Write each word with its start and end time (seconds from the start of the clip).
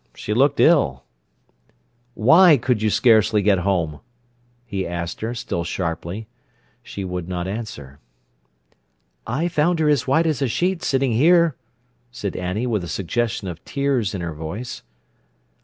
She 0.15 0.33
looked 0.33 0.59
ill. 0.59 1.03
"Why 2.15 2.57
could 2.57 2.81
you 2.81 2.89
scarcely 2.89 3.43
get 3.43 3.59
home?" 3.59 3.99
he 4.65 4.87
asked 4.87 5.21
her, 5.21 5.35
still 5.35 5.63
sharply. 5.63 6.27
She 6.81 7.03
would 7.05 7.29
not 7.29 7.47
answer. 7.47 7.99
"I 9.27 9.47
found 9.47 9.77
her 9.77 9.87
as 9.89 10.07
white 10.07 10.25
as 10.25 10.41
a 10.41 10.47
sheet 10.47 10.81
sitting 10.81 11.11
here," 11.11 11.55
said 12.09 12.35
Annie, 12.35 12.65
with 12.65 12.83
a 12.83 12.87
suggestion 12.87 13.47
of 13.47 13.63
tears 13.63 14.15
in 14.15 14.21
her 14.21 14.33
voice. 14.33 14.81